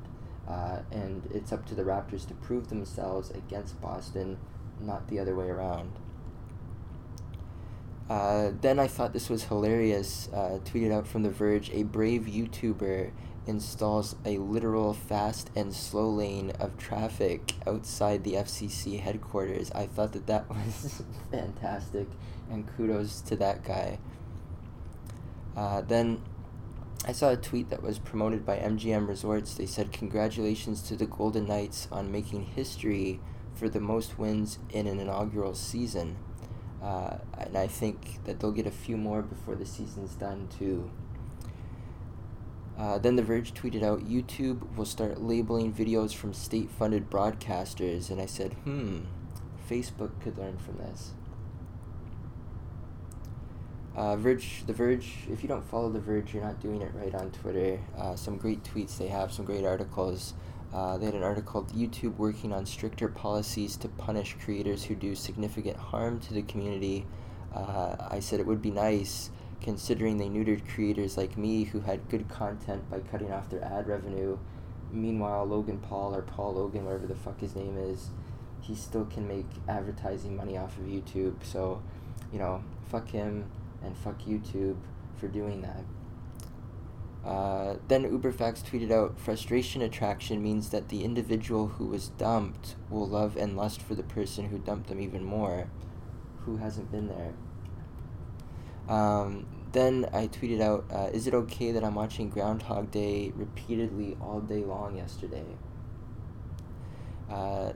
[0.48, 4.36] Uh, and it's up to the Raptors to prove themselves against Boston,
[4.80, 5.92] not the other way around.
[8.10, 10.28] Uh, then I thought this was hilarious.
[10.34, 13.12] Uh, tweeted out from The Verge a brave YouTuber
[13.46, 19.70] installs a literal fast and slow lane of traffic outside the FCC headquarters.
[19.70, 22.08] I thought that that was fantastic,
[22.50, 24.00] and kudos to that guy.
[25.56, 26.20] Uh, then
[27.06, 29.54] I saw a tweet that was promoted by MGM Resorts.
[29.54, 33.20] They said, Congratulations to the Golden Knights on making history
[33.54, 36.16] for the most wins in an inaugural season.
[36.82, 40.90] Uh, and I think that they'll get a few more before the season's done, too.
[42.78, 48.08] Uh, then The Verge tweeted out YouTube will start labeling videos from state funded broadcasters,
[48.08, 49.00] and I said, hmm,
[49.68, 51.10] Facebook could learn from this.
[53.94, 57.14] Uh, Verge, The Verge, if you don't follow The Verge, you're not doing it right
[57.14, 57.80] on Twitter.
[57.98, 60.32] Uh, some great tweets they have, some great articles.
[60.72, 64.94] Uh, they had an article called YouTube working on stricter policies to punish creators who
[64.94, 67.06] do significant harm to the community.
[67.54, 69.30] Uh, I said it would be nice
[69.60, 73.88] considering they neutered creators like me who had good content by cutting off their ad
[73.88, 74.38] revenue.
[74.92, 78.10] Meanwhile, Logan Paul or Paul Logan, whatever the fuck his name is,
[78.60, 81.34] he still can make advertising money off of YouTube.
[81.42, 81.82] So,
[82.32, 83.50] you know, fuck him
[83.82, 84.76] and fuck YouTube
[85.16, 85.84] for doing that.
[87.24, 93.06] Uh, then UberFacts tweeted out frustration attraction means that the individual who was dumped will
[93.06, 95.68] love and lust for the person who dumped them even more.
[96.46, 97.34] Who hasn't been there?
[98.88, 104.16] Um, then I tweeted out, uh, Is it okay that I'm watching Groundhog Day repeatedly
[104.20, 105.44] all day long yesterday?
[107.30, 107.72] Uh,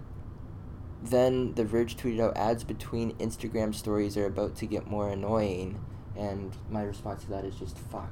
[1.03, 5.79] then The Verge tweeted out ads between Instagram stories are about to get more annoying,
[6.17, 8.11] and my response to that is just fuck.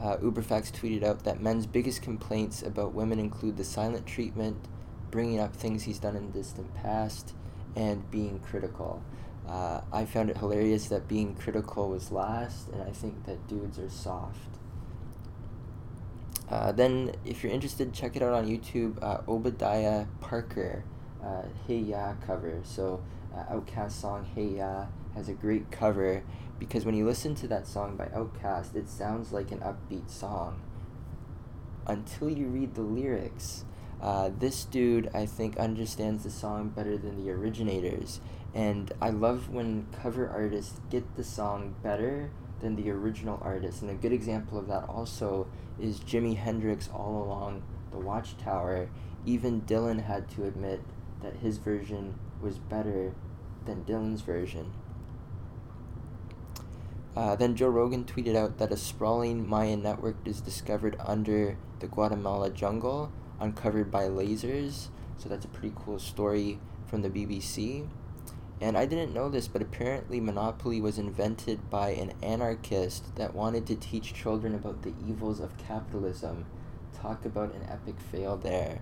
[0.00, 4.56] Uh, UberFacts tweeted out that men's biggest complaints about women include the silent treatment,
[5.10, 7.34] bringing up things he's done in the distant past,
[7.74, 9.02] and being critical.
[9.48, 13.78] Uh, I found it hilarious that being critical was last, and I think that dudes
[13.78, 14.58] are soft.
[16.48, 19.02] Uh, then, if you're interested, check it out on YouTube.
[19.02, 20.84] Uh, Obadiah Parker,
[21.22, 22.60] uh, Hey Ya cover.
[22.62, 23.02] So,
[23.36, 26.22] uh, OutKast song Hey Ya has a great cover
[26.58, 30.60] because when you listen to that song by OutKast, it sounds like an upbeat song
[31.86, 33.64] until you read the lyrics.
[34.00, 38.20] Uh, this dude, I think, understands the song better than the originators.
[38.54, 42.30] And I love when cover artists get the song better
[42.60, 43.82] than the original artist.
[43.82, 45.48] And a good example of that also
[45.80, 48.88] is Jimi Hendrix All Along the Watchtower.
[49.26, 50.80] Even Dylan had to admit
[51.22, 53.14] that his version was better
[53.64, 54.72] than Dylan's version.
[57.16, 61.86] Uh, then Joe Rogan tweeted out that a sprawling Mayan network is discovered under the
[61.86, 64.88] Guatemala jungle, uncovered by lasers.
[65.16, 67.88] So that's a pretty cool story from the BBC.
[68.60, 73.66] And I didn't know this, but apparently Monopoly was invented by an anarchist that wanted
[73.66, 76.46] to teach children about the evils of capitalism.
[76.92, 78.80] Talk about an epic fail there.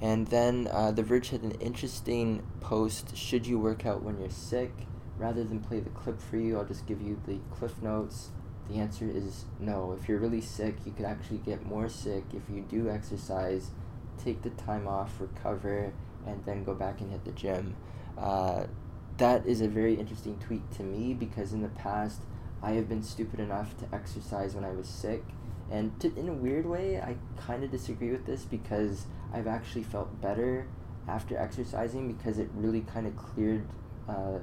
[0.00, 4.30] And then uh, The Verge had an interesting post Should you work out when you're
[4.30, 4.72] sick?
[5.18, 8.30] Rather than play the clip for you, I'll just give you the cliff notes.
[8.70, 9.96] The answer is no.
[10.00, 13.70] If you're really sick, you could actually get more sick if you do exercise,
[14.22, 15.92] take the time off, recover,
[16.26, 17.76] and then go back and hit the gym.
[18.16, 18.64] Uh,
[19.18, 22.22] that is a very interesting tweet to me because in the past,
[22.62, 25.24] I have been stupid enough to exercise when I was sick.
[25.70, 29.84] And to, in a weird way, I kind of disagree with this because I've actually
[29.84, 30.66] felt better
[31.06, 33.66] after exercising because it really kind of cleared
[34.08, 34.38] uh,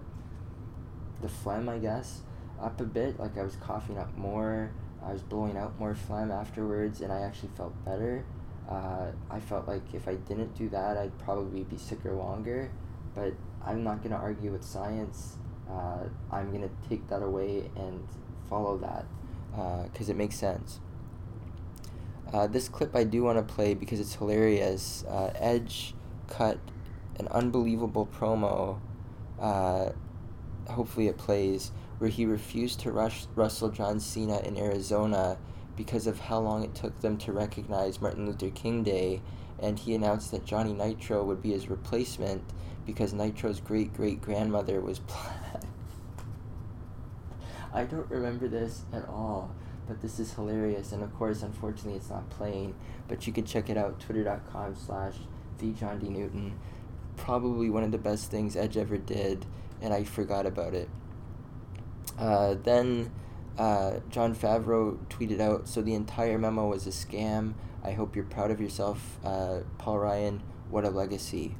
[1.22, 2.22] the phlegm, I guess,
[2.62, 3.20] up a bit.
[3.20, 4.72] Like I was coughing up more,
[5.06, 8.26] I was blowing out more phlegm afterwards, and I actually felt better.
[8.70, 12.72] Uh, I felt like if I didn't do that, I'd probably be sicker longer.
[13.16, 13.34] But
[13.66, 15.38] I'm not going to argue with science.
[15.70, 18.08] Uh, I'm going to take that away and
[18.50, 19.06] follow that
[19.92, 20.80] because uh, it makes sense.
[22.34, 25.06] Uh, this clip I do want to play because it's hilarious.
[25.08, 25.94] Uh, Edge
[26.28, 26.60] cut
[27.20, 28.80] an unbelievable promo.
[29.40, 29.92] Uh,
[30.70, 35.38] hopefully, it plays where he refused to rush Russell John Cena in Arizona
[35.76, 39.22] because of how long it took them to recognize Martin Luther King Day,
[39.60, 42.44] and he announced that Johnny Nitro would be his replacement
[42.86, 45.64] because Nitro's great great grandmother was black.
[47.74, 49.52] I don't remember this at all
[49.88, 50.92] but this is hilarious.
[50.92, 52.76] And of course unfortunately it's not playing
[53.08, 55.16] but you can check it out twitter.com slash
[55.60, 56.54] the john d newton
[57.16, 59.46] probably one of the best things edge ever did
[59.82, 60.90] and i forgot about it.
[62.18, 63.12] Uh, then
[63.58, 67.54] uh, jon favreau tweeted out so the entire memo was a scam.
[67.84, 70.42] I hope you're proud of yourself uh, paul ryan.
[70.70, 71.56] What a legacy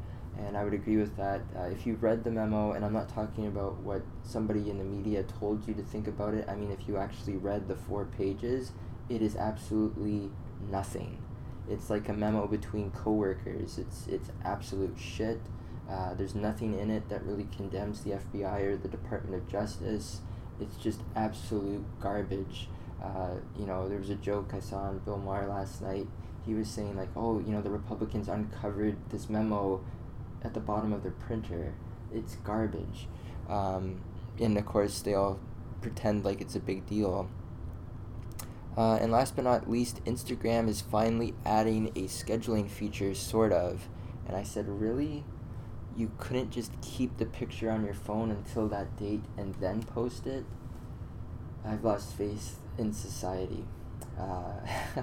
[0.46, 1.42] and I would agree with that.
[1.56, 4.84] Uh, if you've read the memo, and I'm not talking about what somebody in the
[4.84, 8.06] media told you to think about it, I mean, if you actually read the four
[8.06, 8.72] pages,
[9.10, 10.30] it is absolutely
[10.70, 11.18] nothing.
[11.70, 13.78] It's like a memo between coworkers.
[13.78, 15.42] It's it's absolute shit.
[15.90, 20.22] Uh, there's nothing in it that really condemns the FBI or the Department of Justice.
[20.60, 22.70] It's just absolute garbage.
[23.02, 26.08] Uh, you know, there was a joke I saw on Bill Maher last night.
[26.46, 29.82] He was saying like, "Oh, you know, the Republicans uncovered this memo
[30.44, 31.74] at the bottom of their printer.
[32.14, 33.08] It's garbage.
[33.50, 34.02] Um,
[34.40, 35.40] and of course, they all
[35.82, 37.30] pretend like it's a big deal.
[38.78, 43.90] Uh, and last but not least, Instagram is finally adding a scheduling feature, sort of.
[44.28, 45.24] And I said, really?
[45.96, 50.28] You couldn't just keep the picture on your phone until that date and then post
[50.28, 50.46] it?
[51.66, 53.66] I've lost faith in society.
[54.20, 54.60] Uh,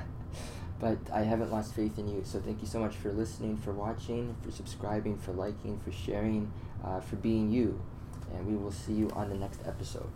[0.84, 2.20] But I haven't lost faith in you.
[2.24, 6.52] So thank you so much for listening, for watching, for subscribing, for liking, for sharing,
[6.84, 7.80] uh, for being you.
[8.34, 10.10] And we will see you on the next episode.